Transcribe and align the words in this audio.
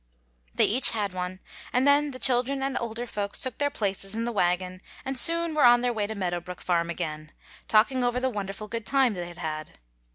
They 0.55 0.65
each 0.65 0.89
had 0.97 1.13
one, 1.13 1.41
and 1.71 1.85
then 1.87 2.09
the 2.09 2.17
children 2.17 2.63
and 2.63 2.75
older 2.81 3.05
folks 3.05 3.39
took 3.39 3.59
their 3.59 3.69
places 3.69 4.15
in 4.15 4.23
the 4.23 4.31
wagon, 4.31 4.81
and 5.05 5.15
soon 5.15 5.53
were 5.53 5.63
on 5.63 5.81
their 5.81 5.93
way 5.93 6.07
to 6.07 6.15
Meadow 6.15 6.39
Brook 6.39 6.61
farm 6.61 6.89
again, 6.89 7.31
talking 7.67 8.03
over 8.03 8.19
the 8.19 8.27
wonderful 8.27 8.67
good 8.67 8.87
time 8.87 9.13
they 9.13 9.27
had 9.27 9.37
had. 9.37 9.77